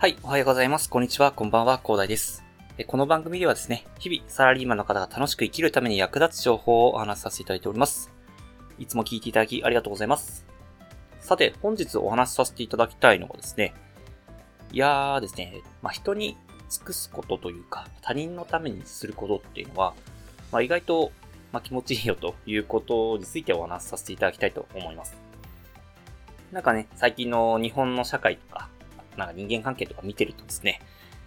[0.00, 0.88] はい、おはようございます。
[0.88, 2.42] こんにちは、こんばんは、広大です。
[2.86, 8.10] この番組ではですね、日々サラリーマンの方が楽しく生きるために役立つ情報をお話しさせていただいております。
[8.78, 10.46] いつも聞いていただきありがとうございます。
[11.20, 13.74] さて、本日お話しさせていただきたいのはですね、
[14.72, 16.38] いやーですね、まあ、人に
[16.70, 19.92] 尽くすことというか、他人のためにすることっていうのは、
[20.50, 21.12] まあ、意外と、
[21.52, 25.14] ま、気持ちいいよということについてお話しさせていただきたいと思います。
[26.52, 28.70] なんかね、最近の日本の社会とか、
[29.16, 30.80] なんか人間関係とか見てるとですね、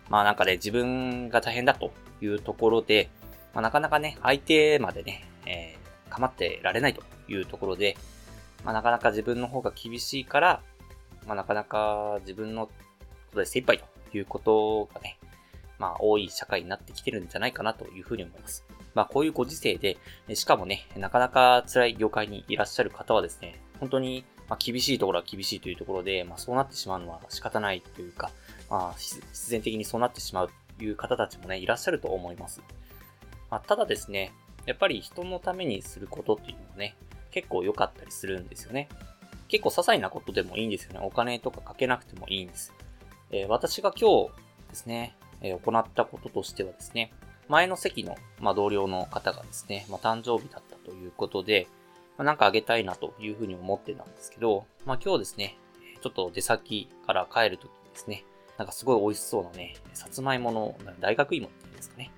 [0.10, 3.10] まあなんかね、自分が大変だというところで、
[3.54, 7.98] まあなかなかね、相手までね、えー、構ってられないというところで、
[8.64, 10.62] まあなかなか自分の方が厳しいから、
[11.28, 12.72] まあなかなか自分のこ
[13.34, 15.20] とで精一杯ということがね、
[15.80, 18.66] まあ多い社会になってきてるんじゃないかなというふうに思います。
[18.94, 19.98] まあこういうご時世で、
[20.34, 28.32] しかもね、なかなか辛い業界にいらっしゃる方はですね、本当にまあ、厳しいところは厳しいというところで、まあ、そうなってしまうのは仕方ないというか、
[28.70, 32.62] まあ、必然的にそうなってしまうという方たちもね、いらっしゃると思います。
[33.50, 34.32] まあ、ただですね、
[34.66, 36.96] やっぱり人のためにすることっていうのはね、
[37.32, 38.90] 結構良かったりするんですよね。
[39.48, 41.00] 結構些細なことでもいいんですよね。
[41.04, 42.74] お金とかかけなくてもいいんです。
[43.32, 44.32] えー、私が今日
[44.70, 47.12] ですね、えー、行ったこととしてはですね、
[47.50, 51.68] 前の席の、まあ、同僚の方がですね、まあ、誕生日だったということで、
[52.18, 55.58] まあ、なんかあげたいなというふうに思ってたんですけど、まあ今日ですね、
[56.02, 58.26] ちょっと出先から帰るときですね、
[58.58, 62.12] なんかすごい美味しそうなね、さつまいもの大学芋っていうんですかね。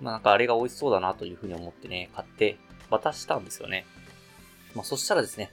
[0.00, 2.58] まあなんかあれが美味しそうだなというふうに思ってね、買って
[2.90, 3.86] 渡したんですよね。
[4.74, 5.50] まあそしたらですね、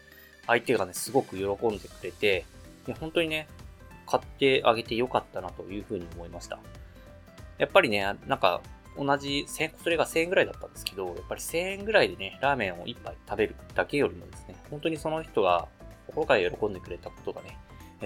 [0.47, 2.45] 相手がね、すごく喜んでくれて、
[2.88, 3.47] いや本当にね、
[4.05, 6.59] 買ってあげてよかったなというふうに思いました。
[7.58, 8.61] やっぱりね、なんか
[8.97, 15.67] 同じ、それが1000円ぐらいだったんですけど、やっぱり1000円ぐらいでね、ラーメンを1杯食べるだけよりもですね、本当にその人が
[16.08, 17.57] 心から喜んでくれたことがね、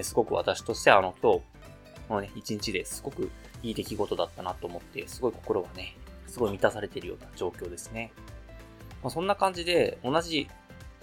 [0.02, 1.40] すごく私としてあの今日、
[2.08, 3.30] このね、1日ですごく
[3.62, 8.12] いい出来事だったなと思って、すごい心がね、すごい満たされているような状況ですね。
[9.02, 10.48] まあ、そんな感じで、同じ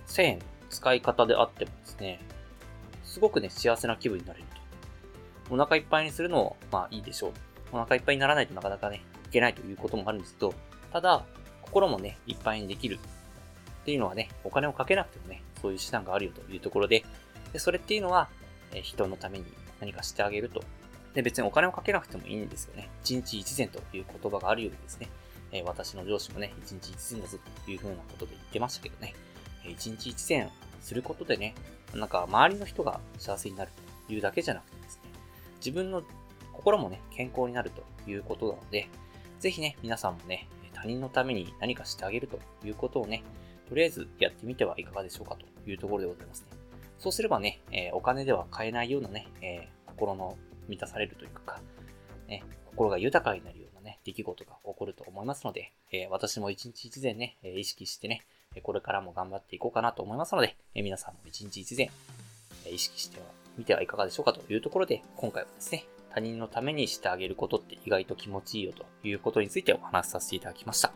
[0.07, 0.39] 1000円
[0.69, 2.19] 使い方であってもですね、
[3.03, 4.45] すごくね、幸せな気分になれる
[5.49, 5.55] と。
[5.55, 7.31] お腹いっぱいにするのも、まあいいでしょう。
[7.71, 10.53] お腹いっぱいにならないとなかなかね、いけないということもあるんですけど、
[10.91, 11.23] ただ、
[11.61, 12.99] 心もね、いっぱいにできる
[13.81, 17.05] っていうのはね、お金をかけなくてもね、そういう手段があるよというところで、
[17.53, 18.27] でそれっていうのは、
[18.73, 19.45] え人のために
[19.79, 20.63] 何かしてあげると。
[21.13, 22.89] で、別にお金をかけなくてもいいんですよね。
[23.03, 25.09] 一日一善という言葉があるようにですね、
[25.51, 29.13] え私の上司もね、一日一善だぞというふうなことで言ってましたけどね、
[29.65, 30.49] 一日一善
[30.81, 31.55] することでね、
[31.93, 33.71] なんか周りの人が幸せになる
[34.07, 35.09] というだけじゃなくてですね、
[35.57, 36.03] 自分の
[36.53, 38.87] 心もね、健康になるということなので、
[39.39, 43.23] ぜひね、皆さんもね、他人のために何かしてあげるということをね、
[43.67, 46.47] とりあえずやってみてはいかがでしょうかというところでございますね。
[46.97, 51.61] そうすればね、え、お金では買えないようなね、え、心の満たされるというか、
[52.27, 58.25] ね、心が豊かになるようなね、出来事が起こると思いますので、え、私も一日一善ね、意識してね、
[58.63, 61.89] これからも頑張っていこうかなと思いますので、え皆さんも一日一善、
[62.69, 63.19] 意識して
[63.57, 70.91] みてはいかがでしょうかというところで、今回はですね、他人のためにしてあげることって意外と気持ちいいよということについてお話しさせていただきました。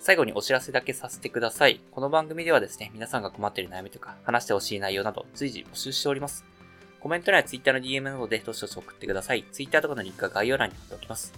[0.00, 1.80] 最後にお知らせだけさせてください。
[1.90, 6.44] この番組ではですね、皆さんが困っている悩みとか、話してほしい内容など随時募集しております。
[7.00, 9.44] コメント欄や Twitter の DM などでどしどし送ってください。
[9.52, 11.32] Twitter とかのリンクは概要欄に貼っておきます。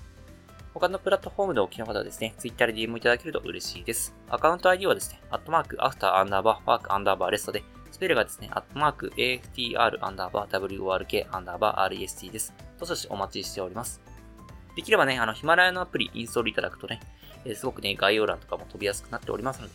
[0.73, 4.15] 他のプラットフォームでお聞きの方はですね、Twitter で DM いただけると嬉しいです。
[4.29, 7.65] アカウント ID はですね、アットマーク、アフターアンダーバー、ファークアンダーバーレストで、
[8.01, 12.55] ペルがですね、アットマーク、AFTR アンダーバー、WORK アンダーバー、REST です。
[12.79, 14.01] どしどしお待ちしております。
[14.75, 16.99] できればね、あの、ヒマラヤのアプリインストールいただくとね、
[17.45, 19.75] えー、すごくね、概要欄とかも飛びやすくなっておりますので、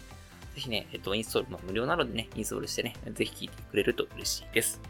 [0.55, 4.81] ぜひね、えっと、インストール、まあ、無料なのでね、インストールしてね、ぜひ聞いてくれると嬉しいです。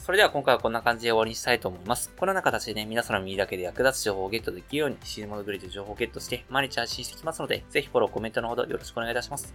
[0.00, 2.12] それでは今回はこんな感じで終わりにしたいと思います。
[2.16, 9.54] このような形でね、皆さんの耳だけで役立つ情報をゲットできるように、死ぬモノグリッド情報をゲットして、毎日発信していきますので、ぜひフォロー、コメントのほどよろしくお願いいたします。